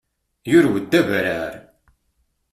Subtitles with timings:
[0.51, 1.53] Yurew-d abarrar.